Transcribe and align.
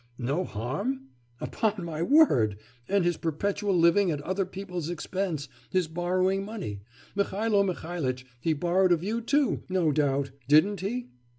'No 0.17 0.45
harm? 0.45 1.09
Upon 1.39 1.85
my 1.85 2.01
word! 2.01 2.57
and 2.89 3.05
his 3.05 3.17
perpetual 3.17 3.77
living 3.77 4.09
at 4.09 4.19
other 4.21 4.47
people's 4.47 4.89
expense, 4.89 5.47
his 5.69 5.87
borrowing 5.87 6.43
money.... 6.43 6.81
Mihailo 7.15 7.61
Mihailitch, 7.63 8.25
he 8.39 8.53
borrowed 8.53 8.91
of 8.91 9.03
you 9.03 9.21
too, 9.21 9.61
no 9.69 9.91
doubt, 9.91 10.31
didn't 10.47 10.79
he? 10.79 11.09